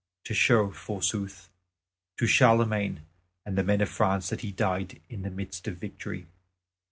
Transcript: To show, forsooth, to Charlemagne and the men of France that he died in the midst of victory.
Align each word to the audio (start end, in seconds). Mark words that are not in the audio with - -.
To 0.23 0.33
show, 0.33 0.71
forsooth, 0.71 1.51
to 2.17 2.25
Charlemagne 2.25 3.03
and 3.45 3.55
the 3.55 3.61
men 3.63 3.81
of 3.81 3.89
France 3.89 4.29
that 4.29 4.41
he 4.41 4.51
died 4.51 4.99
in 5.09 5.21
the 5.21 5.29
midst 5.29 5.67
of 5.67 5.77
victory. 5.77 6.25